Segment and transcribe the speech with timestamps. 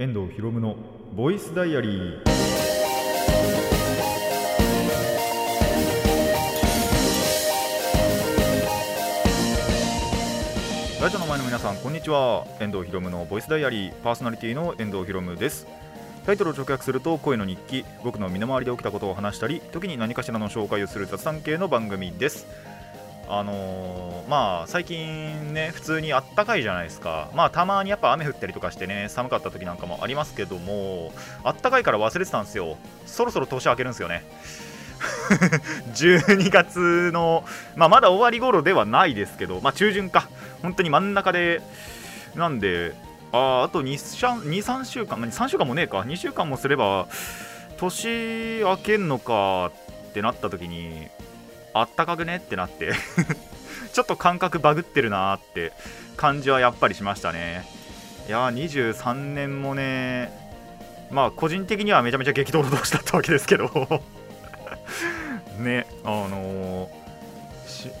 [0.00, 0.76] 遠藤博夢の
[1.14, 2.24] ボイスダイアリー。
[11.02, 12.46] ラジオの前の皆さんこんにちは。
[12.60, 13.94] 遠藤博夢のボイスダイアリー。
[13.96, 15.66] パーソナリティの遠藤博夢です。
[16.24, 22.46] タイトルを直訳すると声の日記僕の身の回りで起きたことを話したり時に何かしらの紹介をする雑談系の番組です。
[23.32, 27.30] あのー、まあ最近ね普通にあったかいじゃないですか。
[27.34, 31.12] まあたまにやっぱ雨降ったりとかしてね寒かった時なんかもありますけども
[31.44, 32.76] あったかいから忘れてたんですよ。
[33.06, 34.24] そろそろ年明けるんですよね。
[35.94, 37.44] 12月の、
[37.76, 40.28] まあ、まだ終わり頃ではないですけど、まあ、中旬か、
[40.62, 41.62] 本当に真ん中で、
[42.34, 42.94] なんで、
[43.32, 47.06] ああと2、3週間、3週間もねえか、2週間もすれば、
[47.78, 49.70] 年明けんのか
[50.08, 51.08] ってなった時に、
[51.74, 52.36] あったかくね？
[52.36, 52.92] ってなって。
[53.92, 55.72] ちょっと感覚バグってるなーって
[56.16, 57.64] 感じはやっぱりしましたね。
[58.28, 60.32] いやー、23年もね、
[61.10, 63.68] まあ個人的にはめちゃめちゃ激動の年だったわけですけど。
[65.58, 66.88] ねあのー、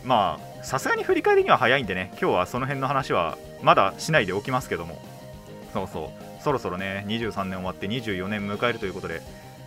[0.04, 2.10] まあさすがに振り返りには早いんでね。
[2.20, 5.00] 今日はその辺の話はまだしないでおきますけども。
[5.72, 6.42] そうそう。
[6.42, 9.22] そろそろね23年終わって24年迎えるということで、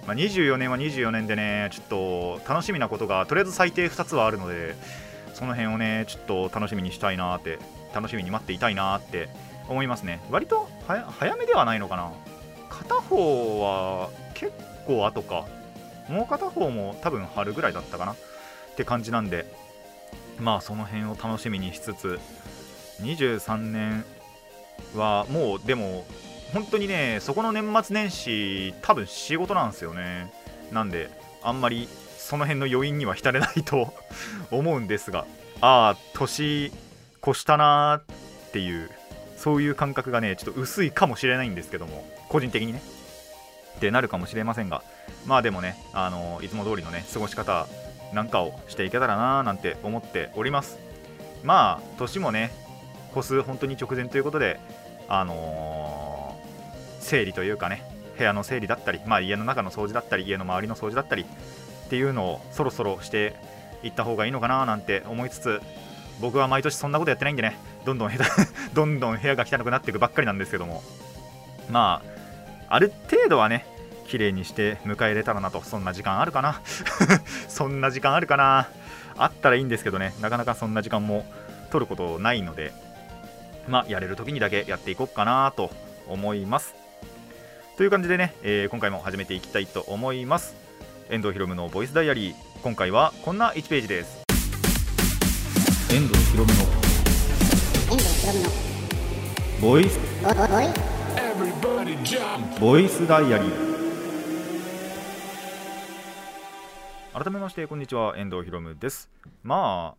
[0.06, 4.76] まあ、24年は24年でねちょっと楽しみなことがとりあえず最低2つはあるので
[5.34, 7.60] その辺をねちょっと楽しみにしたいなって
[7.94, 9.30] 楽しみに待っていたいなって
[9.70, 10.22] 思いますね。
[10.30, 12.12] 割と早めではないのかな。
[12.70, 14.52] 片方は結
[14.86, 15.46] 構後か。
[16.10, 18.14] もう片方も多分春ぐらいだったかな。
[18.14, 18.16] っ
[18.76, 19.46] て感じなんで
[20.40, 22.20] まあその辺を楽しみにしつつ
[23.02, 24.04] 23年
[24.96, 26.06] はもうでも
[26.54, 30.32] 本当にねそこの年末年始多分仕事なんですよね
[30.72, 31.10] なんで
[31.42, 31.88] あんまり
[32.18, 33.94] その辺の余韻には浸れないと
[34.52, 35.26] 思うんですが
[35.62, 36.72] ああ年
[37.26, 38.90] 越したなーっていう
[39.38, 42.82] そういう感覚がねちょっと薄いかもしれないんですけども個人的にね
[43.78, 44.84] ってなるかもしれませんが
[45.26, 47.68] まあでもね、あのいつも通りのね、過ごし方
[48.14, 50.78] なんかをしていけたらなーなんて思っております。
[51.44, 52.52] まあ、年もね、
[53.16, 54.60] 越す本当に直前ということで、
[55.08, 55.83] あのー、
[57.04, 57.84] 整理というかね、
[58.18, 63.36] 部屋の整理だったり、まあ、家の中の掃除だったり、家の周りの掃除だったりっていうのをそろそろして
[63.84, 65.62] いった方がいいのかななんて思いつつ、
[66.20, 68.30] 僕は毎年そんなことやってないんでね、どんどん下手
[68.74, 70.84] どんどん部屋が汚くなっていくばっかりなんですけども、
[71.70, 72.02] ま
[72.70, 73.66] あ、ある程度はね、
[74.08, 76.62] 綺麗にして迎え入れたらなとそんな時間あるかな。
[77.48, 78.68] そんな時間あるかな。
[79.18, 81.26] あったらいいんですけどねなかなかそんな時間も
[81.72, 82.72] 取ることないので
[83.68, 85.72] まあやれる時にだけやっていこうかなと
[86.08, 86.83] 思います。
[87.76, 90.56] という感じでね、えー、今回も始めていきたいと思います。
[91.10, 94.24] 遠藤ひろむのボイスダイアリー今回はこんな1ページです。
[95.92, 96.60] 遠藤ひろむの
[99.60, 100.00] ボイス
[102.60, 103.74] ボイスダイアリー
[107.24, 108.16] 改めましてこんにちは。
[108.20, 109.10] 遠藤ひろむです。
[109.42, 109.96] ま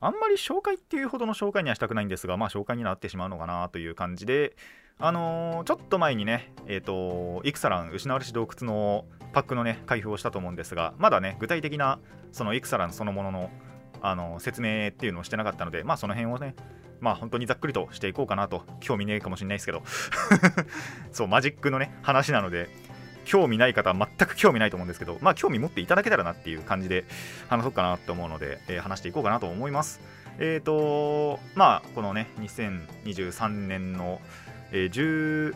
[0.00, 4.56] ああんまり紹介っていうほどの紹介にはしたくないんですがまあ紹介になってしまうのかなという感じで
[4.98, 11.98] あのー、ちょっと前にねえっ、ー、とイクサラン失われし洞窟のパックのね開封をしたと思うんですがまだね具体的な
[12.32, 13.50] そのイクサランそのものの
[14.04, 16.56] あの説明っていうのをしてなかったのでまあその辺をね
[17.00, 19.82] まあ本当にざっくりとしていこうかなと興味ねえかもしれないですけど
[21.12, 22.68] そうマジックのね話なので
[23.24, 27.04] 興味ない方は全く興味ないと思うんですけど、まあ興味持っていただけたらなっていう感じで
[27.48, 30.00] 話そうかなと思うので、えー、話していこうかなと思います。
[30.38, 34.20] えっ、ー、と、まあこのね、2023年の、
[34.72, 35.54] えー、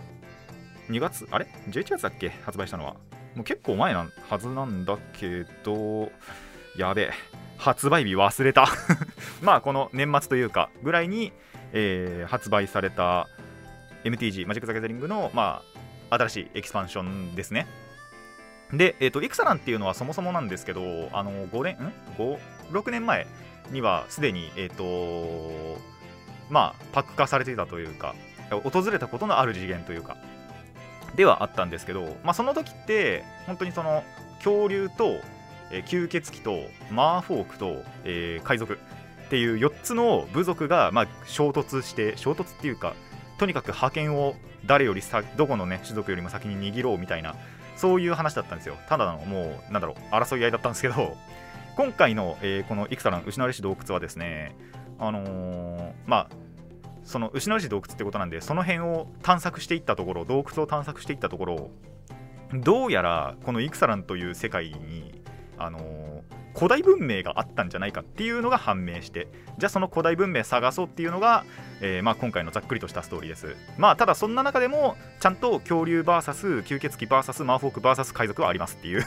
[0.88, 2.30] 12月、あれ ?11 月だっけ？
[2.44, 2.94] 発売したのは。
[3.34, 6.10] もう結構前なはずなんだけど、
[6.76, 7.10] やべえ。
[7.58, 8.66] 発売日忘れた
[9.40, 11.32] まあこの年末というかぐらいに、
[11.72, 13.28] えー、発売された
[14.04, 15.62] MTG マジック・ザ・ギャザリングの、ま
[16.10, 17.66] あ、新しいエキスパンションですね。
[18.72, 22.38] で、えっ、ー、と、イクサランっていうのはそもそもなんですけど、あの、5年、ん ?5、
[22.72, 23.26] 6年前
[23.70, 25.80] にはすでに、えっ、ー、と、
[26.50, 28.14] まあ、パック化されていたというか、
[28.50, 30.16] 訪れたことのある次元というか、
[31.14, 34.04] ではあったんですけど、まあ、その時って、本当にその、
[34.38, 35.20] 恐竜と、
[35.70, 38.78] えー、吸血鬼と、マーフォークと、えー、海賊
[39.26, 42.94] っていう4つの部族が、まあ、衝突して、衝突っていうか、
[43.38, 44.34] とにかく覇権を
[44.66, 47.34] 誰よりさどこのね種族よりも先に握ろうみたいな
[47.76, 48.76] そういう話だったんですよ。
[48.88, 51.16] ただのもうなんだろう争い合いだったんですけど
[51.76, 54.56] 今回の、えー、このイクサラン失われし洞窟はですね
[54.98, 56.28] あのー、まあ
[57.06, 61.70] その失われし洞窟ってことなんでその辺を探索していったところ洞窟を探索していったところ
[62.52, 65.22] どうやらこのイクサランという世界に
[65.56, 66.22] あのー、
[66.54, 71.44] 古代文明があったんじゃないかっていうのが判明してじゃあその古代文明探そうっていうのが、
[71.80, 79.04] えー、まあ、今回のざっくりとしたストーリーですまあただそんな中でもちゃんと恐竜 VS 吸血鬼 VS マーフォーク VS 海賊はありますっていう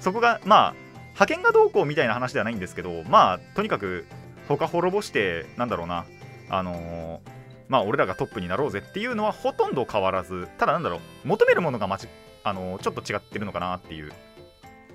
[0.00, 0.74] そこがまあ
[1.10, 4.06] 派遣がどうこうみたいな話ではないんですけどまあとにかく
[4.48, 6.06] 他滅ぼしてなんだろうな
[6.48, 7.36] あのー
[7.68, 12.06] まあ俺らがトップになろうぜっていうのはほとんど変わらずただなんだろう求めるものがまち
[12.44, 14.12] あのちょっと違ってるのかなっていう。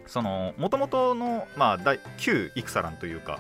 [0.07, 3.39] そのもともとの、まあ、旧イクサランというか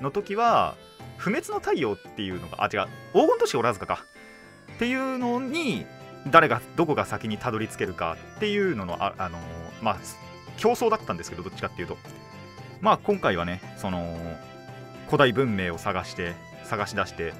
[0.00, 0.74] の時は
[1.18, 4.04] 不滅の太陽っていうのがあ違う黄金都市オラズカか。
[4.76, 5.84] っていうのに
[6.30, 9.38] 誰がどこが先にたどり着けるかっていうののあ、あの
[9.82, 9.96] まあ
[10.56, 11.96] 競争だったんですけどどっちかっていうと。
[12.80, 14.16] まあ今回はねその
[15.06, 17.32] 古代文明を探して探し出して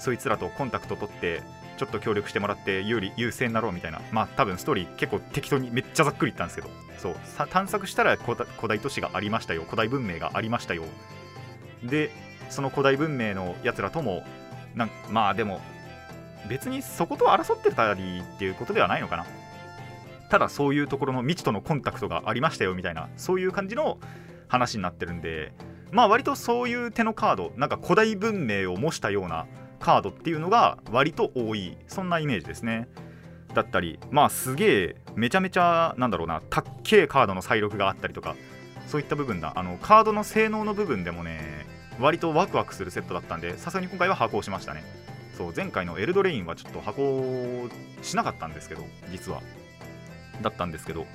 [0.00, 1.42] そいつらとコンタクト取って
[1.76, 4.00] ちょっと協力してもらって有利優勢になろうみたいな。
[4.10, 6.70] まあ多分ストーリー結構適当にめっちゃざっくり言ったんですけど。
[6.98, 7.16] そう。
[7.50, 8.36] 探索したら古
[8.68, 9.62] 代都市がありましたよ。
[9.64, 10.84] 古代文明がありましたよ。
[11.82, 12.10] で
[12.48, 14.24] その古代文明のやつらとも
[14.74, 15.60] なんまあでも
[16.48, 19.26] 別にそこと争ってたりっていうことではないのかな。
[20.30, 23.98] ただそういうところの未知とのコンタクトがありましたよみたいなそういう感じの
[24.46, 25.52] 話になってるんで
[25.90, 29.46] まあ割とそういう手のカードなんか古代文明を模したような
[29.80, 32.88] カードっていうのが割と多いそんなイメージですね。
[33.54, 38.36] だったりまあすげえめちゃめちゃなんだろうなたっけえカードの再録があったりとか
[38.86, 39.52] そういった部分だ。
[39.56, 41.66] あのカードの性能の部分でもね
[41.98, 44.84] 割とワクワクするセットだったんでさすがに今回は箱をしましたね。
[45.36, 47.68] そう前回のエルドレインはちょっと箱
[48.02, 49.40] しなかったんですけど実は。
[50.42, 51.06] だったんですけど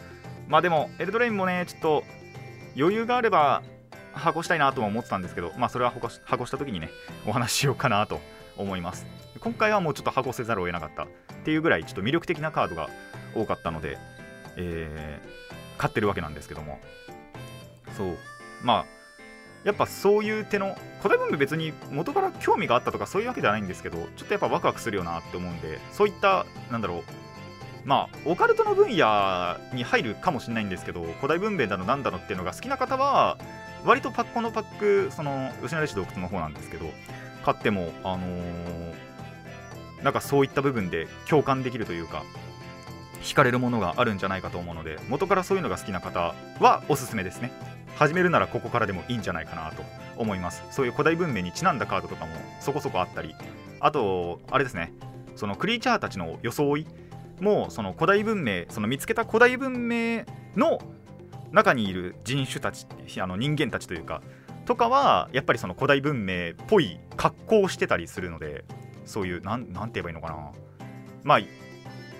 [0.47, 2.03] まあでもエルドレインもねちょっと
[2.77, 3.63] 余裕があれば
[4.13, 5.91] 箱したいなとも思ってたんですけどまあそれは
[6.25, 6.89] 箱した時にね
[7.25, 8.19] お話ししようかなと
[8.57, 9.05] 思います。
[9.39, 11.07] 今回はもうちょっと箱せざるを得なかったっ
[11.43, 12.89] ていうぐらいちょっと魅力的なカードが
[13.35, 13.97] 多かったので、
[14.57, 16.79] えー、買ってるわけなんですけども。
[17.97, 18.17] そう。
[18.63, 18.95] まあ
[19.63, 27.03] やっぱそういう手の古代文明別に元から興味があったとかそういうわけじゃないんですけどちょっとやっぱワクワクするよなって思うんでそういったなんだろう。
[27.83, 33.37] まあオカルトの分野に入るかもしれないんですけど古代文明だのなんだのっていうのが好きな方は
[33.85, 36.87] 割とパッコのパックその失われし洞窟の方なんですけど
[37.45, 42.23] 買っても、あのー、なんかそういった部分で共感できるというか、
[43.21, 47.51] 惹かれるものがあるんじゃないかと思うので、元からそういうのが好きな方はおすすめですね。
[47.97, 49.83] 始めるならここからでもいいんじゃないかなと
[50.17, 50.63] 思います。
[50.71, 53.35] そういう古代文明にちなんだカードとかもそこそこあったり、
[53.79, 54.91] あと、あれですね、
[55.35, 56.87] そのクリーチャーたちの装い
[57.39, 60.23] も、その古代文明、その見つけた古代文明
[60.55, 60.79] の
[61.51, 62.87] 中にいる人種たち、
[63.21, 64.21] あの人間たちというか、
[64.65, 68.65] とかはやっぱりその古代文明っぽい格好をしてたりするので
[69.05, 70.51] そういうなんなんて言えばいいのかな。
[71.23, 71.39] まあ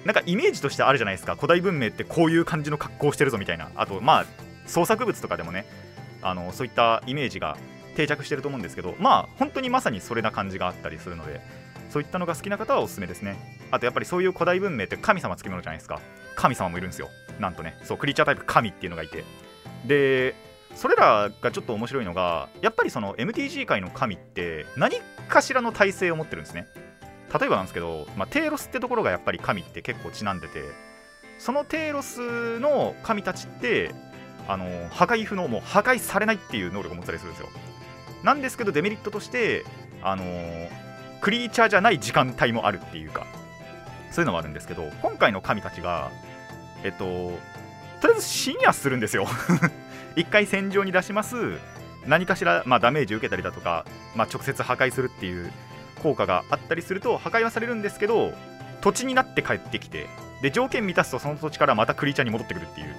[0.06, 1.36] なんかイメージとしてあるじゃないですか。
[1.36, 3.72] 古代文明ってこういう感じの格好をしてるぞみたいな。
[3.76, 4.26] あとまあ
[4.68, 5.66] 創作物とかでもね
[6.22, 7.58] あのそういったイメージが
[7.96, 11.42] 定着してると思うんですけどまあ本当にまさにそれな感じがあったりするので
[11.90, 13.38] そういったのが好きな方はおすすめですね。
[13.72, 16.00] あとやっぱりそういう古代文明って神様付き物じゃないですか。
[16.36, 17.10] 神様もいるんですよ。
[17.40, 17.78] なんとね。
[17.84, 19.24] そうクリーチャータイプ神っていうのがいて。
[19.86, 20.36] で
[20.76, 24.98] それらがちょっと面白いのがやっぱりその MTG 界の神って何
[25.30, 26.68] かしらの体制を持ってるんですね。
[27.40, 30.64] 例えばなんですけど、まあ、テーロスってところがやっぱり神って結構ちなんでて
[31.40, 33.94] そのテーロスの神たちって
[34.48, 37.50] あの破壊不能もう破壊されないっていう能力を持ったりするんですよ。
[38.24, 39.66] なんですけどデメリットとして
[40.02, 40.24] あの
[41.22, 43.26] クリーチャーじゃない時間帯もあるっていうか
[44.12, 46.12] そういうのもあるんですけど今回の神たちが
[46.84, 47.06] えっと
[48.02, 49.28] とりあえず死にはするんですよ。
[50.16, 51.36] 1回戦場に出します。
[52.08, 55.52] 何かしら、まあ、ダメージ受けたりだとか、まあ、直接破壊するっていう
[56.02, 58.32] 効果があったりすると破壊はされるんですけど
[58.82, 60.08] 土地になって帰ってきて
[60.42, 62.96] で条件満たすとその土地からまたクリーチャーに戻ってくるっていう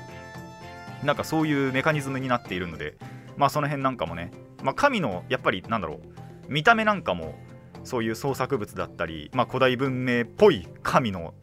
[1.05, 2.97] なんかそういうメカニズムになっているので
[3.37, 4.33] まあその辺なんかもね、
[4.63, 6.01] まあ、神のやっぱりなんだろ
[6.49, 7.39] う見た目なんかも
[7.85, 11.35] そういう創作物だったり、まあ、古代文明っぽい神の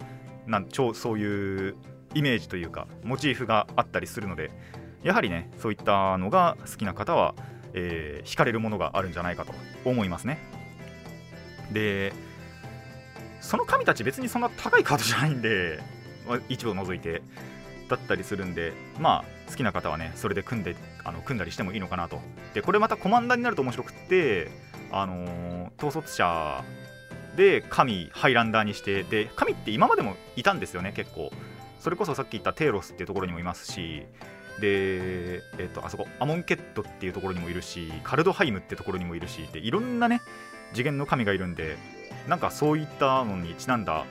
[0.46, 1.76] なんそういう
[2.14, 4.52] イメージというかモチーフがあったりするので
[5.04, 7.36] やはりねそういったのが好きな方は、
[7.74, 9.54] えー、惹かれるものがあるんじゃないかと
[9.86, 10.40] 思いますね。
[11.72, 12.14] で
[13.42, 15.80] その神たち別にそんな高いカードじゃないんで、
[16.28, 17.22] まあ、一部を除いて
[17.90, 22.22] だったりするんでまあ好きな方はねそれで組んであの組んだりしてもいいのかなと。
[22.54, 24.50] でこれまたコマンダーになると面白くって
[24.92, 26.64] あのー、統率者
[27.36, 31.32] で神ハイランダーにしてで神って今までもいたんですよね結構。
[31.80, 34.06] それこそさっき言ったテーロスっていうところにもいますし
[34.60, 40.22] で、えーと、あそこアモンケットっていうところにもいるしカルドハイムってところにもいるしでいろんなね
[40.74, 41.78] 次元の神がいるんで
[42.28, 44.06] なんかそういったのにちなんだ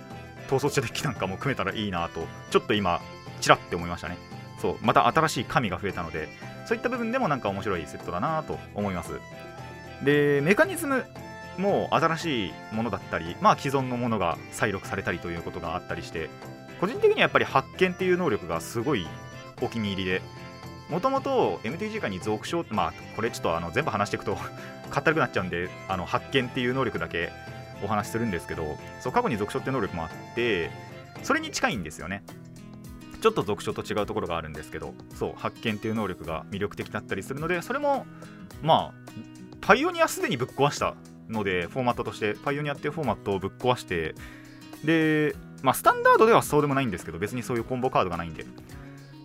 [0.48, 3.00] 逃走者デッキなんかも組めたらいいなとちょっと今
[3.40, 4.16] ちらって思いましたね。
[4.60, 6.28] そうまた新しい神が増えたので
[6.66, 9.18] そういった部分でもなんか面白いセットだなと思います。
[10.04, 11.04] でメカニズム
[11.58, 16.30] も新しいものだったり、まあ、既存のものが再録されたりということがあったりして
[16.80, 19.06] 個人的にはやっぱり発見っていう能力がすごい
[19.62, 20.22] お気に入りで。
[20.92, 24.36] もともと MTG 界に続賞まあこれちょっとあの全部話していくと
[24.90, 27.32] かったるくなっちゃうんであの発見っていう能力だけ
[27.82, 30.70] お話しするんですけどそう過去に続賞って能力もあって
[31.22, 32.22] それに近いんですよね。
[33.22, 38.04] ちょっと属書と違うところがあるんですけどそう発見っていう能力が魅力的だったりするのでそれも
[38.62, 38.92] まあ
[39.60, 40.96] パイオニアすでにぶっ壊した
[41.28, 44.16] のでフォーマットとしてパイオニアっていうフォーマットをぶっ壊して
[44.84, 48.44] でまあスタンダードではそうでもないんですけど別にそういうコンボカードがないんで。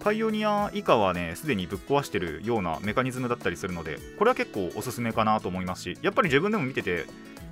[0.08, 7.06] パイオニア以下はねすでにぶっ壊してるようなメカニズムだったりするのでこれは結構おすすめかなと思いますしやっぱり自分でも見てて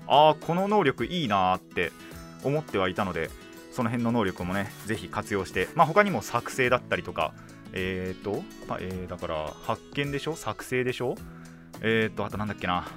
[0.08, 1.92] ああこの能力いいなって
[2.46, 3.30] 思ってはいたので
[3.74, 7.34] その辺の能力もねぜひ活用して、まあ、他にも作成だったりとか
[7.74, 10.38] えっ、ー、と、まあ、えー、だから発見でしょ？
[10.38, 11.16] 作成でしょ？
[11.82, 12.88] えっ、ー、とあとなんだっけな。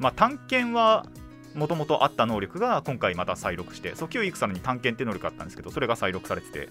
[0.00, 1.06] まあ探検は
[1.54, 6.68] もともとあった能力が今回また再録してそう旧イクサルに探検って能力あったんですけどそれが再録されてて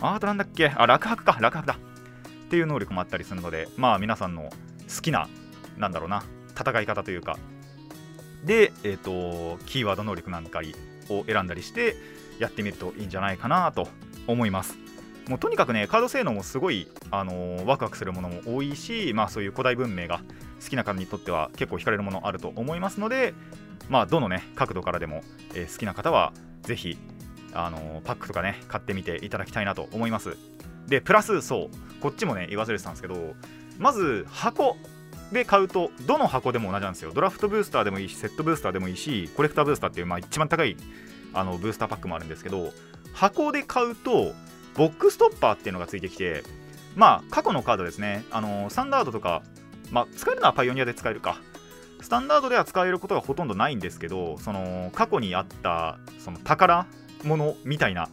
[0.00, 0.68] あとなんだっけ？
[0.68, 1.38] あ落白か。
[1.40, 1.74] 落白だ。
[1.74, 4.50] っていう能力もあったりするのでまあ皆さんの
[4.94, 5.28] 好きな
[5.76, 6.22] なんだろうな
[6.58, 7.38] 戦い方というか。
[8.44, 10.60] で、えーと、キーワード能力なんか
[11.08, 11.96] を選んだりして
[12.38, 13.88] やってみるといいんじゃないかなと
[14.26, 14.76] 思います。
[15.28, 20.20] もうとにかくねカード性能もすごい、あのー、ワクワクするものも多いし、まあ、そういう古代文明が
[20.62, 23.32] 好きな方にとっては結構惹かれるものあると思いますので、
[23.88, 25.22] まあ、どのね角度からでも、
[25.54, 26.98] えー、好きな方はぜひ、
[27.54, 30.36] あの、パックとかね買ってみていただきたいなと思います。
[30.88, 33.34] でプラスそうこっちもね言わせれてたんですけど
[33.78, 34.76] まず箱
[35.32, 37.12] で買うとどの箱でも同じなんですよ。
[37.14, 40.76] ドラフトブースターでもいいしセットブースターでもいいしコレクターブースターっていう、まあ、一番高い
[41.32, 42.72] あのブースターパックもあるんですけど
[43.14, 44.34] 箱で買うと
[44.76, 46.44] ボックストッパーっていうのがついてきて
[46.94, 48.24] まあ過去のカードですね。
[48.30, 49.42] あのスタンダードとか、
[49.90, 51.40] まあ、使えるのはパイオニアで使えるか。
[52.00, 56.86] スタンダードでは使えることがほとんどないんですけどその過去にあったその宝
[57.24, 58.08] 物みたいな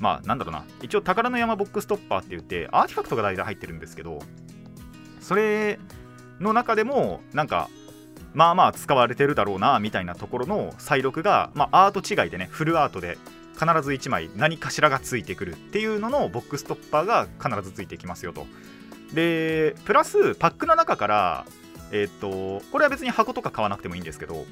[0.00, 0.64] まあなんだろうな。
[0.82, 4.20] 一応宝の山ボックストッパーって言ってアーティファクトが大体入ってるんですけど
[5.20, 5.78] それ
[6.40, 7.68] の中でもなんか
[8.34, 13.18] まあまあ使われてるだろうなみたいなところの再録が、まあ、アート違いでねフルアートで
[13.54, 18.46] 必ず1枚何かしらがついてくるっていうののボックストッパーが必ずついてきますよと。
[19.12, 21.46] でプラスパックの中から
[21.90, 24.44] えっ、とこれは別に箱とか買わなくてもいいんですけど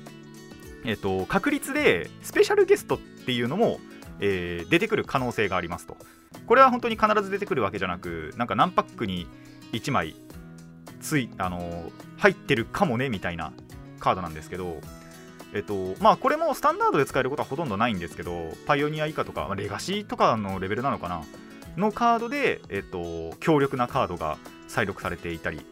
[0.84, 3.78] えっ、と確率でスペシャルゲストっていうのも、
[4.20, 5.96] えー、出てくる可能性がありますと。
[6.46, 9.26] これは本当に必ず出てくるわけじゃなくなんか何パックに
[9.72, 10.14] 1枚
[11.00, 13.52] ついあの入ってるかもねみたいな
[14.00, 14.80] カードなんですけど、
[15.54, 21.22] えっと、まあこれもスタンダードで使えることはほとんどないんですけど、パイオニア以下とか、まあ、レガシーとかのレベルなのかな
[21.76, 25.64] のカードで、えっと、強力なカードが再録されていたり、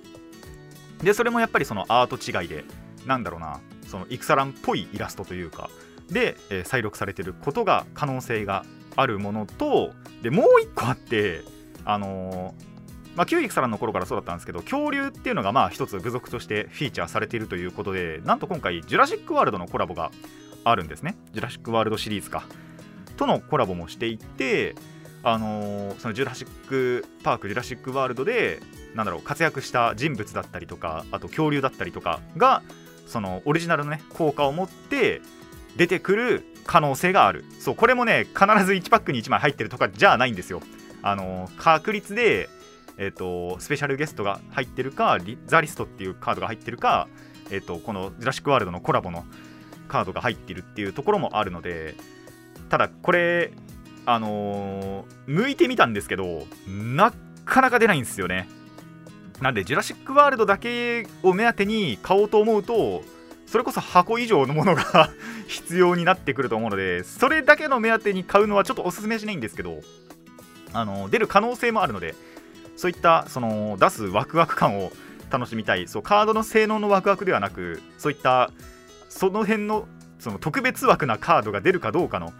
[1.02, 2.64] で、それもやっぱりそのアート違いで、
[3.06, 5.70] なんだろうな、そのイクサランっぽいイラストというか、
[6.10, 8.64] で、えー、再録されてることが可能性が
[8.96, 9.92] あるものと、
[10.22, 11.42] で、もう一個あって、
[11.84, 12.74] あのー
[13.16, 20.10] まあ、旧イクサランの頃からそうだったんですけど恐竜っていうのがまあ一つ部族としてフィーチャーされているということでなんと今回ジュラシック・ワールドのコラボが
[20.64, 21.16] あるんですね。
[21.32, 22.44] ジュラシック・ワールドシリーズか。
[23.16, 24.74] とのコラボもしていて
[25.22, 28.60] あのー、そのジュラシック・パークジュラシック・ワールドで
[28.94, 32.62] なんだろう活躍した人物だったりとかあと恐竜だったりとかが
[33.06, 35.22] そのオリジナルのね効果を持って
[35.76, 37.44] 出てくる可能性がある。
[37.60, 40.60] そうこれもね必ず1パックに1枚入ってるとかじゃないんですよ。
[41.02, 42.48] あの、確率で
[42.96, 47.08] えーと、スペシャルゲストが入ってるかザ・リストっていうカードが入ってるか、
[47.50, 49.24] えーと、このジュラシック・ワールドのコラボの
[49.88, 51.94] カードが入ってるっていうところもあるので
[52.68, 53.52] ただこれ
[54.06, 57.12] あのー、向いてみたんですけどな
[57.44, 58.48] かなか出ないんですよね。
[59.40, 63.02] なんでジュラシック・ワールドだけを目当てに買おうと思うと
[63.54, 65.10] それこそ箱以上のものが
[65.46, 69.80] 必要になってくると思うのでそれだけの目当てに買うのはちょっとおすすめしないんですけど
[70.72, 72.16] あの出る可能性もあるので
[72.74, 74.90] そういったその出すワクワク感を
[75.30, 78.50] 楽しみたいそうカードの性能のワクワクではなくそういった
[79.08, 79.86] その辺の
[80.18, 82.32] その特別枠なカードが出るかどうかの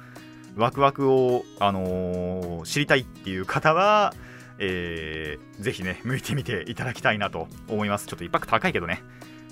[0.57, 4.15] ワクワクを、あのー、知りたいっていう方は、
[4.59, 8.09] えー、ぜひね向いてみていただきたいなと思います。
[8.09, 9.01] ちょっと一泊高いけどね。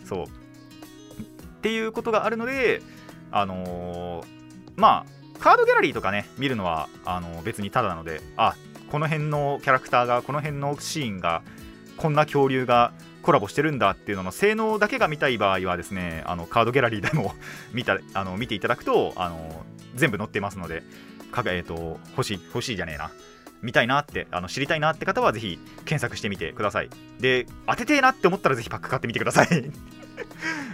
[0.04, 0.51] そう。
[1.62, 2.82] っていうことがあるので
[3.30, 4.26] あのー、
[4.74, 8.56] まあカードギャラリーとかね見るのはあの別にただなのであ
[8.90, 11.42] この辺のキャラクターがこの辺のシーンが
[11.98, 12.92] こんな恐竜が
[13.22, 17.32] コラボしてるんだっていうのの性能だけが見たい場合はですねあのカードギャラリーでも
[17.72, 19.64] 見たあの見ていただくとあの
[19.94, 20.82] 全部載ってますので
[21.30, 23.12] か、えーと、欲しい欲しいじゃねえな
[23.62, 26.90] 見たいなってあの知りたいなって方はぜひ検索してみてください。
[27.20, 29.48] で当ててえなって思ったらぜひパック買ってみてください。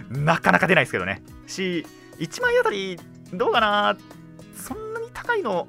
[0.09, 1.21] なかなか出ないですけどね。
[1.47, 1.85] し
[2.19, 2.99] 1枚あたり
[3.33, 3.97] どうかな？
[4.55, 5.67] そんなに高いの？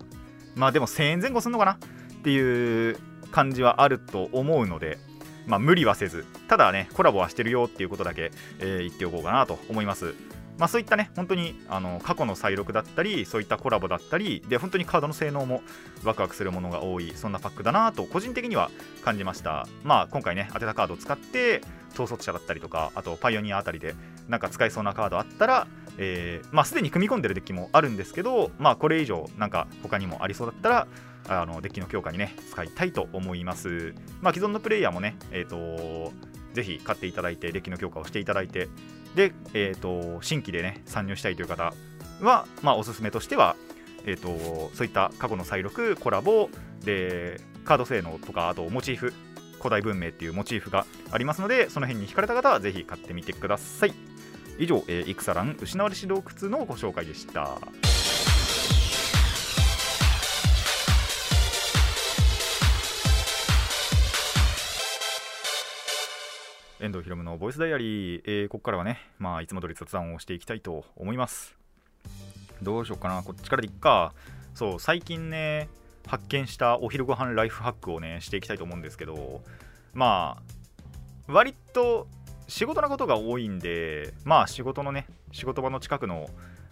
[0.54, 1.72] まあでも1000円前後すんのかな？
[1.72, 1.76] っ
[2.22, 2.98] ていう
[3.30, 4.98] 感じはあると思うので
[5.46, 8.30] まあ、無理はせずただねコラボはしてるよっていうことだけ、
[8.60, 10.14] えー、言っておこうかなと思います。
[10.58, 15.62] まあ、そういったね、本当にあの過去の再録だったり、そういったコラボだったり、で本当にカードの性能も
[16.04, 18.70] ワクワクするものが多い、そんなパックだなと、個人的には
[19.02, 19.66] 感じました。
[19.84, 21.62] まあ、今回ね、当てたカードを使って、
[21.94, 23.94] 統率者だったりとか、あとパイオニアあたりで、
[24.28, 25.66] なんか使えそうなカードあったら、
[25.98, 30.86] えー、まあ、すでに組み込んでるデッキもあるんですけど、まあ、これ以上、なんか他にもありそうだったら、
[31.28, 33.94] あのデッキの強化にね、使いたいと思います。
[34.20, 36.12] まあ、既存のプレイヤーもね、え、ー、と
[36.54, 38.68] ぜひ買っていただいて、デッキの強化をしていただいて、
[39.14, 41.72] で、えーと、新規でね参入したいという方
[42.20, 43.56] は、まあ、おすすめとしては、
[44.04, 46.48] えーと、そういった過去の再録コラボ
[46.84, 49.12] でカード性能とかあとモチーフ
[49.58, 53.92] 古代文明っていうモチーフがありますのでその辺に惹かれた方はぜひ買ってみてください
[54.60, 57.56] 以上、えー、イクサラン失われし洞窟のご紹介でした
[66.78, 71.56] 遠藤ひろむのボイスダイアリー、えー、ここからはね、まあ、いつも通り雑談をしていきたいと思います。
[72.62, 74.14] どうしようかな、こっちからでいっか。
[74.54, 75.68] そう、最近ね、
[76.06, 79.42] 発見したお昼ご飯ライフハックをね、していきたいと思うんですけど、
[79.92, 82.06] まあ、割と
[82.50, 86.28] 仕事なことが多いんで、まあ、仕事のね、仕事場の近くの、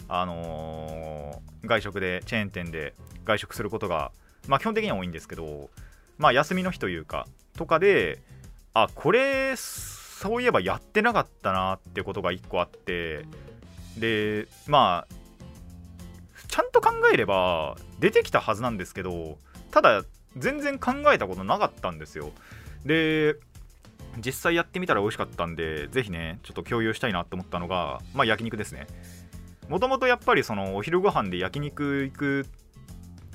[0.08, 2.94] あのー、外食で、チェーン店で
[3.24, 4.12] 外食することが、
[4.46, 5.70] まあ、基本的には多いんですけど、
[6.18, 8.18] まあ、休みの日というか、とかで、
[8.74, 13.24] あ、これ、そういえばやってなかったなってことが1個あって
[13.96, 15.14] でまあ
[16.48, 19.38] ちゃんと考えれば出てきたはずなんですけど
[19.70, 20.02] ただ
[20.36, 22.32] 全然考えたことなかったんですよ。
[22.84, 23.36] で
[24.24, 28.86] 実際やってみたら美味しかったんでぜひねちょっと共有したいなと思ったのがまあ焼肉ですね。
[29.68, 32.46] もともとやっぱりそのお昼ご飯で焼肉行く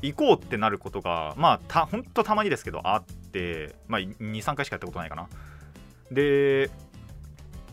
[0.02, 5.28] 行こうってなることがまあたほんとたまにですけどあってまあ23回しかやったことないかな。
[6.12, 6.70] で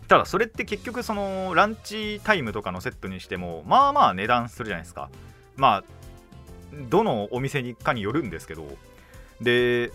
[0.09, 5.09] ただそれって結局そのランチタイムとかのセットにしてもまあまあ値段するじゃないですか。
[5.57, 5.85] まあ
[6.89, 8.67] どのお店にかによるんですけど。
[9.41, 9.91] で、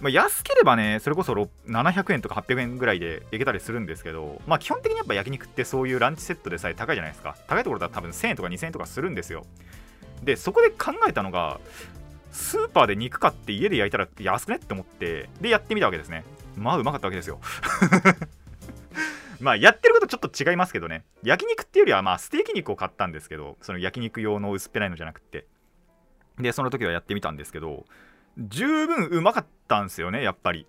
[0.00, 7.36] まあ、安ければねそれこそ700円とか800円ぐらいでいけたりするんですけどまあ基本的にやっぱ焼肉ってそういうランチセットでさえ高いじゃないですか。
[7.48, 9.44] 高いところだったら多分1000円とか2000円とかするんですよ。
[10.22, 11.60] でそこで考えたのが
[12.32, 16.24] スーパーで肉買って家で焼いたら安くねって思ってでやってみたわけですね。
[16.56, 17.40] まあうまかったわけですよ。
[19.40, 21.04] まあやってることちょっと違いますけどね。
[21.22, 25.46] 焼肉っていうよりはまあステーキ肉を買ったんですけどその焼肉用の薄っぺらいのじゃなくて。
[26.38, 27.84] でその時はやってみたんですけど
[28.38, 30.66] 十分うまかったんですよねやっぱり。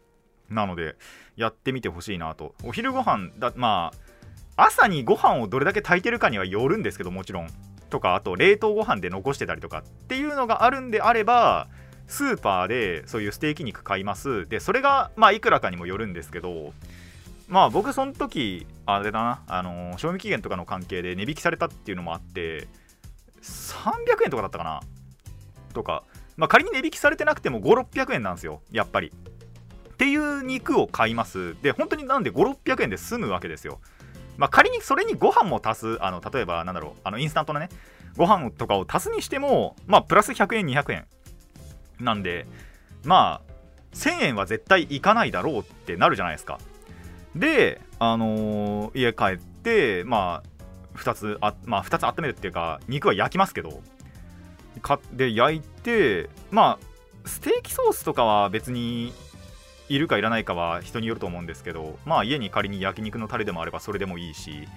[0.50, 0.96] なので
[1.36, 2.56] やってみてほしいなと。
[2.64, 3.92] お昼ご飯だま
[4.56, 7.50] あ朝にご飯をどれだけ炊いてるかにはよるんですけどもちろん。
[7.90, 11.68] とかあと冷凍ご飯で残してたりとかっていうのがあるんであれば
[12.08, 14.48] スーパーでそういうステーキ肉買います。
[14.48, 16.74] でそれがまあいくらかにもよるんですけど
[17.48, 22.68] まあ僕その時あれだなあの賞味期限とかの関係で値引きされたっていうのもあって
[23.42, 24.82] 300円とかだったかな。
[25.74, 26.04] とか
[26.40, 29.12] まあ仮に値引きされてなくても5600円なんですよやっぱり。
[29.12, 31.62] っていう肉を買います。
[31.62, 33.80] で本当になんで5600円で済むわけですよ。
[34.38, 37.68] まあ仮にそれにご飯も足すあの例えばなんだろうあのインスタントのね
[38.16, 41.06] ご飯とかを足すにしてもまあプラス100円200円
[42.00, 42.48] なんで
[43.04, 43.52] まあ
[43.94, 46.60] 1000円は絶対いかないだろうってなるじゃないですか。
[47.36, 53.82] であのー、家帰ってまあ2つあまあ2つ温めるっていうか肉は焼きますけど
[54.80, 59.14] かで焼いてまあステーキソースとかは別に
[59.90, 64.68] いるかいらないかは人によると思うんですけどまあ家に仮に焼肉のタレでもあればそれでもいいし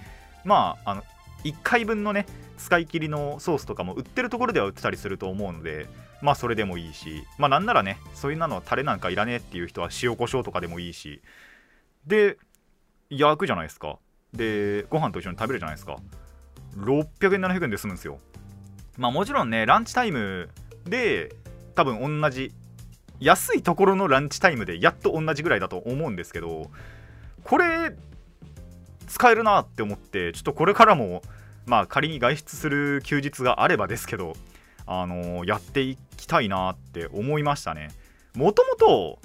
[0.43, 1.03] まああの
[1.43, 2.25] 1回分のね
[2.57, 5.87] 使い切りのソースとかも売ってるところでは売ってたりすると思うので
[6.21, 11.21] まあそれでもいいしまあなんならねそういうのタレなんかいらねえっていう人は塩コショウとかでもいいし
[12.07, 12.37] で
[13.09, 13.99] 焼くじゃないですか。
[14.33, 15.97] でご飯と一緒に食べるじゃないですか。
[16.77, 18.19] 600円700円で済むんですよ。
[18.97, 20.49] まあもちろんねランチタイム
[20.85, 21.35] で
[21.75, 22.51] 多分同じ
[23.19, 26.69] 安いところのランチタイムでやっと同じぐらいだと思うんですけど
[27.43, 27.95] これ
[29.07, 31.21] 使えるなって思ってちょっとこれからも
[31.65, 34.33] まあ仮に外出する休日があればですけど
[34.85, 37.89] あのー、やっていきたいなって思いましたね。
[38.35, 39.19] もともと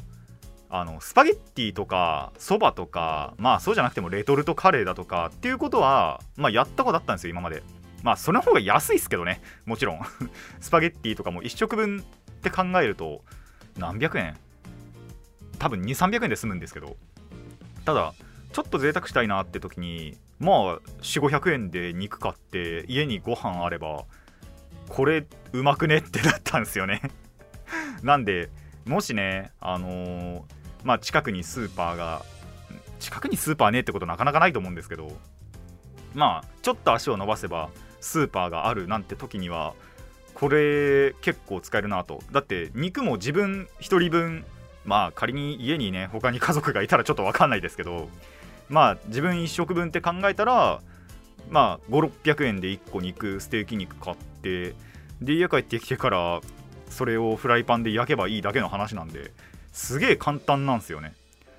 [0.70, 7.62] あのスパゲッティとかそばとかまあそうじゃなくてもレトルトカレーだとかっていうことはまあやったことあったんですよ今まで。
[8.02, 9.40] まあその方が安いっすけどね。
[9.66, 10.00] もちろん。
[10.61, 13.24] スパゲッティとかも1食分って考えると
[13.76, 14.37] 何百円。
[15.58, 16.96] 多分2300円で済むんですけど。
[17.84, 18.14] ただ
[18.52, 24.04] ちょっと贅沢したいなって時にまあ4500円で肉買って家にご飯あれば
[24.88, 27.02] これうまくねってなったんですよね。
[28.02, 28.50] なんで
[28.87, 30.42] もしねあのー、
[30.84, 32.22] まあ近くにスーパーが
[33.00, 35.16] 近くにスーパーねってことなかなかないと思うんですけど
[36.14, 39.74] まあちょっと足を伸ばせばスーパーがあるなんて時には
[40.34, 42.20] これ結構使えるなと。
[42.30, 44.44] だって肉も自分1人分
[44.84, 48.08] まあ仮に家にね他に家族がいたらちょっと分かんないですけど
[48.68, 50.80] まあ自分1食分って考えたら
[51.50, 54.74] まあ5600円で1個肉ステーキ肉買って
[55.20, 56.40] で家帰ってきてから
[56.88, 59.32] それをフライパンで焼けばいいだけの話なんで
[59.72, 61.14] すげえ簡単なんですよね。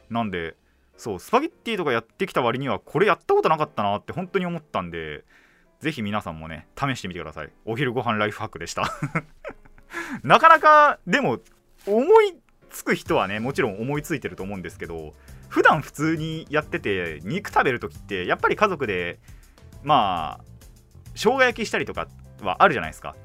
[0.09, 0.55] なんで
[0.97, 5.23] そうスパゲッティとかやってきた割にはこれやったことなかったなって本当に思ったんで
[5.79, 7.49] ぜひ皆さんもね試してみてください。
[7.65, 8.91] お昼ご飯ライフハックでした。
[10.23, 11.39] なかなかでも
[11.87, 12.35] 思い
[12.69, 15.13] つく人はねもちろん思いついてると思うんですけど
[15.47, 19.19] 普段普通にやってて肉食べる時ってやっぱり家族で
[19.83, 20.43] まあ
[21.15, 22.07] 生姜焼きしたりとか
[22.41, 23.15] はあるじゃないですか。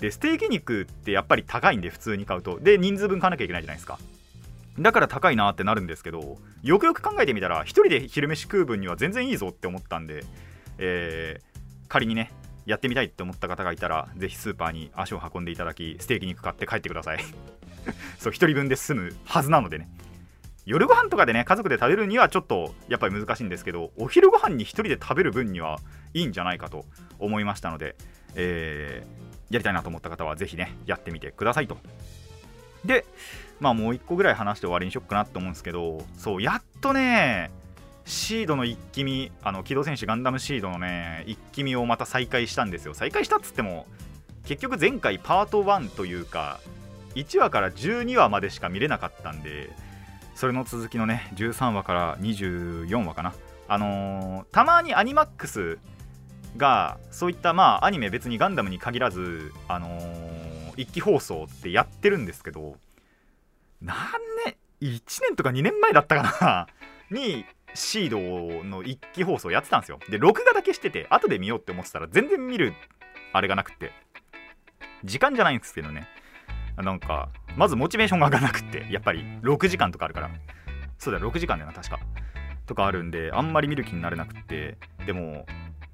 [0.00, 2.60] でステーキ肉ってやっぱり高いんで普通に買うと。
[2.60, 3.98] で人数分買わなきゃいけないじゃないですか。
[4.78, 10.22] だから高いなってなるんですけどよくよく考えてみたら1人で昼飯食う分には全然いいぞって思ったんで、
[10.78, 11.45] えー、
[11.88, 12.32] 仮にね
[12.66, 17.24] やってみたいって思った方がいたらぜひスーパーに足を運んでいただきステーキ肉買って帰ってください。
[18.18, 19.88] そう1人分で済むはずなのでね。
[20.66, 25.78] 夜ご飯とかでね家族で食べるにはちょっとやっぱり難しいんですけどお昼ご飯に1人で食べる分には
[26.12, 26.84] いいんじゃないかと
[27.20, 27.94] 思いましたので、
[28.34, 31.78] えー、やりたいなと思った方はぜひねやってみてくださいと。
[32.84, 33.04] で
[33.60, 37.50] まあもう1個ぐらい話して終わりにしよっかなって思うんですけどそうやっとね
[38.06, 42.94] シードの一気見あの機動戦士ガンダムシードのね一気見をまた再開したんですよ。
[42.94, 43.86] 再開したっつっても
[44.44, 46.60] 結局前回パート1というか
[47.16, 49.70] 1話から12話までしか見れなかったんで
[50.36, 53.34] それの続きのね13話から24話かな。
[53.68, 55.78] あのー、たまにアニマックス
[56.56, 62.76] がそういったまあアニメ別にガンダムに限らずあのー、一気放送ってやってるんですけど
[63.82, 63.96] 何
[64.44, 66.68] 年1年とか2年前だったか
[67.10, 67.16] な？
[67.18, 67.44] に
[67.76, 70.00] シードの一期放送やってたんですよ。
[70.08, 72.74] で録画だけしてて後で見ようって思ってたら全然見る
[73.32, 73.92] あれがなくて。
[75.04, 76.08] 時間じゃないんですけどね。
[76.76, 80.30] なんかまずモチベーションが上がらなくってやっぱり6時間とかあるから。
[80.98, 82.00] そうだ6時間だよな確か。
[82.66, 84.78] とかあるんであんまり見る気になれなくって。
[85.06, 85.46] でも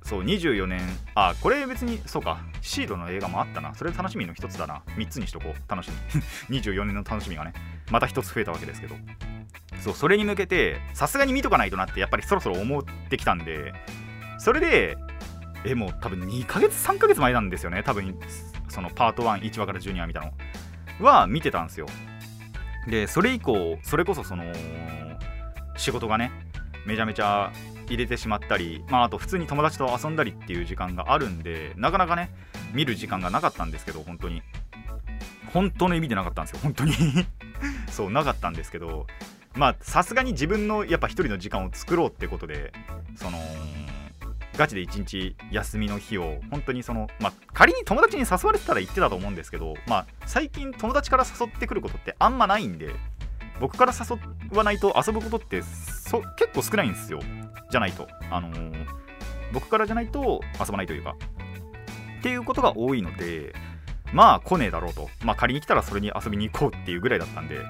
[0.04, 0.80] そう24年。
[1.14, 2.40] あこれ別にそうか。
[2.60, 3.74] シードの映画もあったな。
[3.74, 4.82] それ楽しみの一つだな。
[4.96, 5.70] 3つにしとこう。
[5.70, 5.90] 楽し
[6.48, 6.58] み。
[6.60, 7.52] 24年の楽しみがね。
[7.90, 8.96] また1つ増えたわけですけど。
[9.78, 13.72] そうそれに向けてさすがに見とかないとなってやっぱりそろそろ思ってきたんで。
[14.38, 14.96] それで
[15.64, 17.82] えもう多分2ヶ月3ヶ月前なんですよね。
[17.82, 18.18] 多分
[18.68, 20.32] そのパート11話から12話見たの。
[21.00, 21.86] は見てたんですよ。
[22.86, 24.44] でそれ以降それこそその
[25.76, 26.32] 仕事がね
[26.84, 27.52] めちゃめちゃ
[27.92, 32.30] 入れてしまったり、まあ、あと普通に友達と遊んだりっていう時間があるんでなかなかね
[32.72, 34.42] 見る時間がなかったんですけど本当に。
[35.52, 36.94] 本当の意味でなかったんですよ本当に。
[37.90, 39.06] そうなかったんですけど
[39.54, 42.72] まあさすがに自分のやっぱ一人の時間を作ろうってことで
[43.16, 43.38] その
[44.56, 52.94] ガチで1日休みの日を本当にその、まあ、仮に友達に誘われてたら行ってたと思うんですけど、まあ、最近友達から誘ってくることってあんまないんで
[53.62, 54.18] 僕から誘
[54.56, 57.20] わないと遊ぶことってそ結構少ないんですよ。
[57.70, 58.86] じゃないと、あのー、
[59.52, 61.14] 僕からじゃないと遊ばないというか。
[62.18, 63.54] っていうことが多いので
[64.12, 67.60] まあ来ねえだろうと、まあ、仮に来たらそれに遊びに行こうっていうぐらいだったんで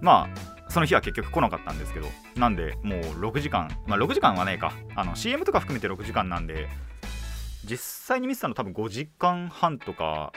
[0.00, 6.66] まあその日は結局来なかったんですけど、なんで、もう6時間、まあ6時間はねえか、あの CM とか含めて6時間なんで、
[7.64, 10.32] 実際に見てたの多分5時間半とか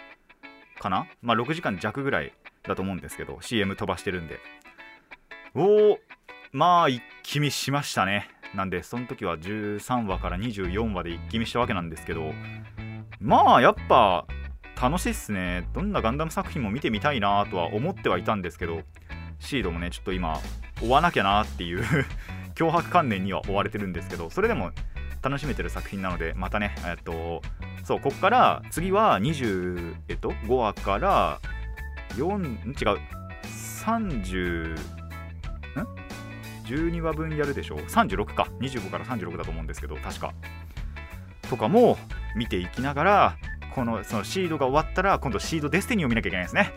[0.79, 1.07] かな？
[1.23, 2.33] まあ6時間弱ぐらい
[2.67, 4.39] だと思うんですけど、CM 飛ばしてるんで。
[5.55, 5.99] おお、
[6.51, 8.29] まあ一気見しましたね。
[8.55, 12.33] なんで、その時は13話から24話で一気見したわけなんですけど、
[13.19, 14.25] まあやっぱ
[14.81, 15.67] 楽しいっすね。
[15.73, 18.81] どんなガンダム作品も見てみたいなとは思ってはいたんですけど、
[19.39, 20.39] シードもねちょっと今
[20.81, 21.83] 追わなきゃなっていう
[22.55, 24.71] 脅迫観念には追われてるんですけどそれでも
[25.21, 27.41] 楽しめてる作品なのでまたねえっと
[27.83, 31.39] そうこっから次は20えっと5話から
[32.15, 32.99] 4違う
[33.43, 34.75] 30
[35.83, 35.87] ん
[36.65, 38.47] ？12話分やるでしょ？36か。
[38.59, 40.33] 25から36だと思うんですけど確か。
[41.49, 41.97] とかも
[42.35, 43.37] 見ていきながら
[43.77, 46.73] このそのシードが終わったら今度シードデスティニーを見なきゃいけないですね。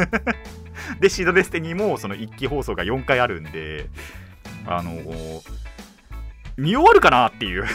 [1.00, 3.86] で、シードデスティニーもその1期放送が4回あるんで、
[4.66, 5.42] あのー、
[6.58, 7.64] 見終わるかなっていう。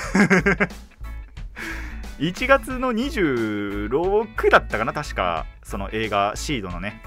[2.20, 7.02] 1月の26だったかな、確か、その映画、シードのね、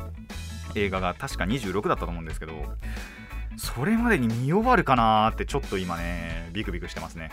[0.75, 2.77] 映画が確か26だったと思うんですけど。
[3.61, 7.31] それまでに見終わるかなーってちょっと今ねビクビクしてますね。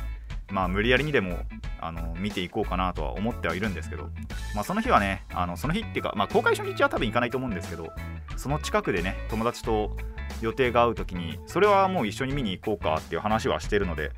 [0.51, 1.39] まあ無理やりにでも
[1.79, 4.09] あの見ていこうかなとは思ってはいるんですけど、
[4.53, 7.89] まあ、その日はねあのその日っていうか、まあ、公開初日は多分行かないと思うんですけど
[8.35, 9.95] その近くでね友達と
[10.41, 14.11] 予定が合う時にそれはもう一緒に見に行こうかっていう話はしてるので、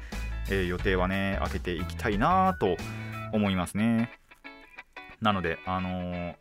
[0.50, 2.76] えー、予定はね開けていきたいなと
[3.34, 4.12] 思いますね。
[5.22, 6.36] なのであのー、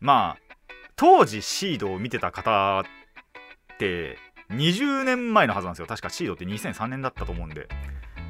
[0.00, 0.56] まあ
[0.96, 4.16] 当時シードを見てた方って
[4.50, 5.86] 20年前のはずなんですよ。
[5.86, 7.68] 確かシードって2003年だったと思うんで。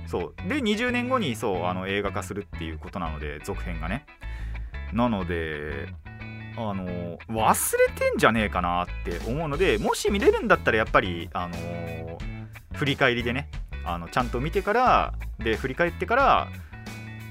[0.07, 0.49] そう。
[0.49, 4.07] で20年後にそうあの映画化するっていうことなので続編がね。
[4.93, 5.89] なので
[6.57, 12.19] あの忘れてんじゃねえかなって思うのでもし見れるんだったらやっぱりあの
[12.75, 13.49] 振り返りでね
[13.85, 16.49] あのちゃんと見てからで振り返ってから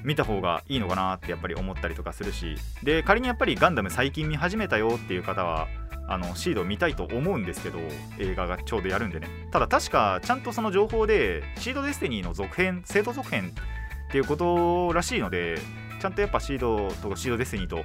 [0.04, 2.56] 見た方がいいのかなってやっぱり思ったりとかするし。
[2.82, 5.66] で仮にやっぱりガンダム最近見始めたよっていう方は
[6.06, 7.78] あのシード見たいと思うんですけど
[8.18, 9.28] 映画がちょうどやるんでね。
[9.50, 13.52] ただ確かちゃんとその情報でシードデスティニーの続編生徒続編
[14.08, 15.58] っていうことらしいので
[16.00, 17.84] ちゃんとやっぱシードとシードデスティニーと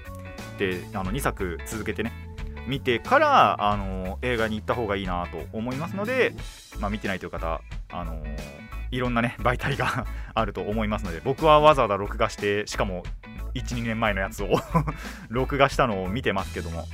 [0.58, 2.12] であの2作続けてね
[2.67, 6.36] 見てからあの映画に行った方がいいなと思いますので、
[6.79, 8.21] まあ、見てないという方あの
[8.91, 10.05] いろんなね媒体が
[10.36, 13.03] あると思いますので僕はわざわざ録画してしかも
[13.55, 14.49] 12年前のやつを
[15.29, 16.86] 録画したのを見てますけども。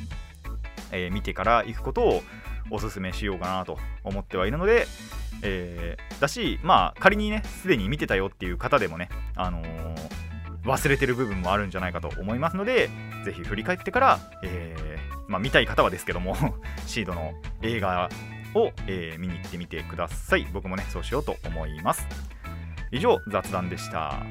[0.96, 2.24] えー、見てから行くことを
[2.72, 4.88] おすすめしようかなと思ってはいるので、
[5.42, 9.96] えー、だし、まあ、仮にね、すでに見てたよっていう方でもね、あのー、
[10.64, 12.90] 忘れてる部分もあるんじゃないかと思いますので、
[13.24, 16.36] ぜひ振り返ってから、えー、まあ、見たい方はですけども
[16.88, 18.10] シードの映画
[18.56, 20.48] を、え、見に行ってみてください。
[20.54, 22.08] 僕もね、そうしようと思います。
[22.92, 24.24] 以上、雑談でした。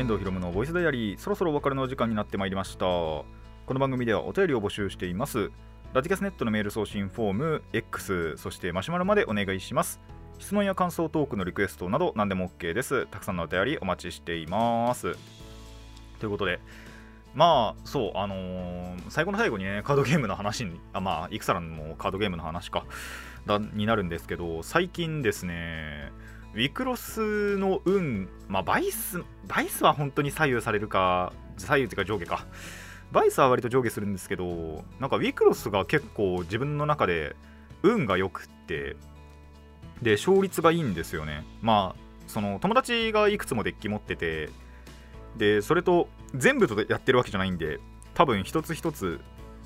[0.00, 2.86] 遠藤裕のボイスダイアリーそろそろお別れの時間になってまいりました。
[2.86, 3.26] こ
[3.68, 5.50] の番組ではお便りを募集しています。
[5.92, 10.00] ラジキャスネットのメール送信フォーム X そしてマシュマロまでお願いします。
[10.38, 13.08] 質問や感想トークのリクエストなど何でも OK です。
[13.08, 15.18] たくさんのお便りお待ちしています。
[16.18, 16.60] ということで
[17.34, 22.86] まあそうあのー、最後の最後にねカードゲームの話にあまあいくさらのカードゲームの話か
[23.44, 26.10] だになるんですけど最近ですね
[26.52, 32.46] ウィクロスの運、まあ、バイス、バイスは本当に左右されるか、左右っていうか上下か。
[33.12, 37.36] バイスは割と上下するんですけど、なんかウィクロスが結構自分の中で
[37.82, 38.96] 運が良くって、
[40.02, 41.44] で、勝率がいいんですよね。
[41.60, 44.50] まあ、その友達がいくつもデッキ持ってて、
[45.36, 47.78] で、それと全部とやってるわけじゃないんで、
[48.14, 49.20] 多分一つ一つ、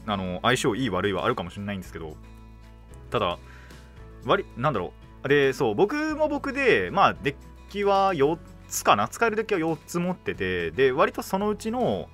[0.07, 2.17] あの、相性いい悪いはあるかもしれないんですけど、
[3.11, 3.39] ただ、
[4.25, 7.35] 割、なんだろう、でそう僕も僕でまあデッ
[7.71, 12.09] キは4つかな使えるデッキは4つ持っててで割とそのうちの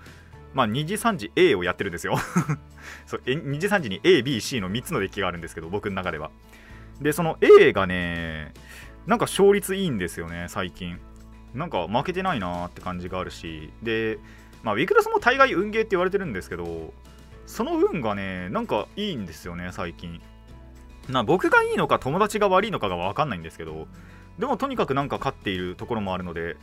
[0.53, 2.16] まあ、2次3次 A をやってるんですよ。
[3.07, 6.31] そう2次3次に ABC の3つのデッキがあるんですけど僕の中では。
[7.01, 8.53] でその A がね
[9.07, 10.99] なんか勝率いいんですよね最近。
[11.55, 13.73] なんか負けてないなーって感じがあるし。
[13.83, 14.18] で
[14.62, 16.92] まあウィクロスも大概運ゲーって言われてるんですけど
[17.46, 20.20] その運がねなんかいいんですよね最近。
[21.11, 23.87] な僕がいいのか友達が悪いのかが分かんないんですけど
[24.38, 26.57] でもとにかくなんか勝っているところもあるので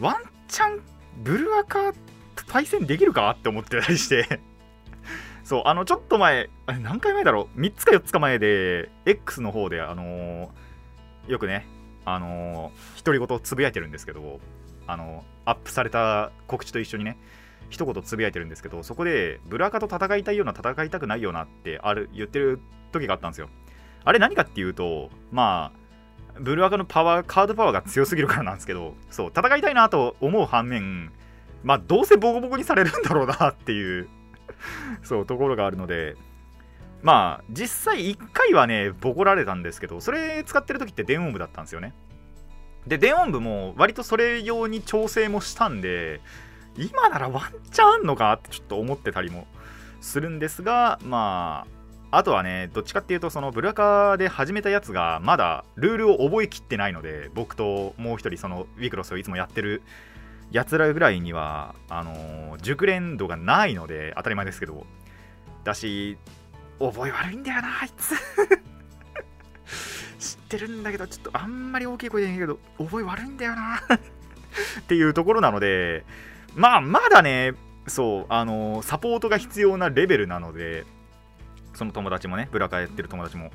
[0.00, 0.16] ワン
[0.48, 0.80] チャン
[1.22, 1.98] ブルアカと
[2.46, 4.40] 対戦できるかって思ってたりして
[5.44, 11.66] そうあのちょっと前何回前だろう3つか4つか前で X の方であのー、よくね
[12.04, 14.40] あのー、独り言つぶやいてるんですけど
[14.86, 17.18] あのー、アップされた告知と一緒にね
[17.70, 22.60] 一言つぶやいてるんですけどそこでブルアカと戦いたいような戦いたくないようなってある言ってる
[22.92, 23.48] 時があったんですよ。
[24.04, 31.12] あれ何かっていうと、まあ、ブルアカのパワー、カードパワーが強すぎるからなんですけど、そう、戦いたいなと思う反面、
[31.62, 34.08] まあ、どうせボコボコにされるんだろうなっていう
[35.02, 36.16] そう、ところがあるので、
[37.02, 41.94] まあ、実際1回はね、ボコられたんですけど、それ使ってる時って電音部だったんですよね。
[42.86, 46.20] で、電音部も割とそれ用に調整もしたんで、
[46.76, 49.46] 今ならワンチャンあんのかってちょっと思ってたりも
[50.00, 51.77] するんですが、まあ、
[52.10, 59.82] あとはね、どっちかっていうと、そのブルアカで始めたやつが、まだルールを覚えきってないので、僕ともう一人、そのウィクロスをいつもやってる
[60.50, 64.86] やつらぐらいには、あのー、熟練度がないので、当たり前ですけど、
[65.64, 66.16] だし、
[66.78, 68.14] 覚え悪いんだよな、あいつ。
[70.18, 73.82] 知ってるんだけど、ちょっとあんまり大きい声で言うけど、覚え悪いんだよな。
[74.80, 76.06] っていうところなので、
[76.54, 77.52] まあ、まだね、
[77.88, 80.84] そうあのサポートが必要なレベルなので
[81.78, 83.50] その友達もねブラカやってる友達も。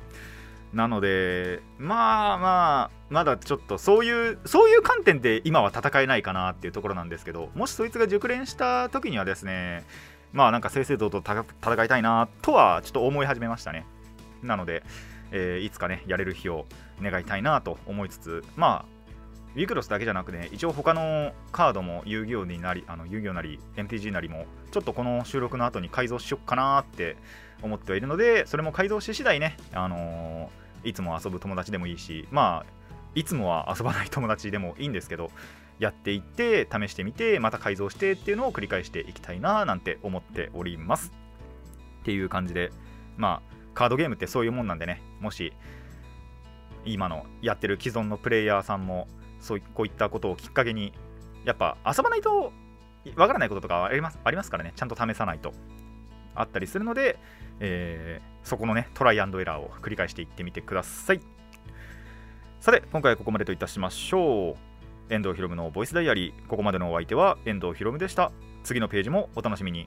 [0.72, 9.84] なのでまあまあまだちょっとそういうそういう観点で今は戦えないかなっていうところなんですけどもしそいつが熟練した時にはですね
[10.32, 13.86] まあなんか正々堂々と戦いたいなとはちょっと思い始めましたね。
[14.42, 14.82] なので、
[15.30, 16.66] えー、いつかねやれる日を
[17.00, 18.93] 願いたいなと思いつつまあ
[19.54, 27.16] ウィクロスだけじゃなくね、一応他のカードも遊戯王になり、あの遊戯王なり MTG なりも、ちょっとこの収録の後に改造しよっかなって
[27.62, 32.72] 思ってはいるので、それも改造し次第ね、あのー、いつも遊ぶ友達でもいいし、まあ、
[33.14, 35.30] いつもは遊ばない友達でもいいんですけど、
[35.78, 41.12] やっていって、試してみて、また改造してっていうのを繰り返していきたいななんて思っております。
[42.02, 42.70] っていう感じで、
[43.16, 45.52] まあ、カードゲームってそういうもんなんでね、もし、
[46.84, 49.08] 今のやってる既存のプレイヤーさんも、
[49.44, 50.92] そうこういったことをきっかけに
[51.44, 52.50] やっぱ遊ばないと
[53.14, 54.72] わからないこととかありますありますからね。
[54.74, 55.52] ちゃんと試さないと。
[56.34, 57.18] あったりするので、
[57.60, 61.20] えー、そこのねトライアンドエラーを繰り返していってみてください。
[62.60, 64.56] さて今回はここまでといたしましょ
[65.10, 65.12] う。
[65.12, 66.46] 遠藤ひろむのボイスダイアリー。
[66.46, 68.32] ここまでのお相手は遠藤ひろむでした。
[68.62, 69.86] 次のページもお楽しみに。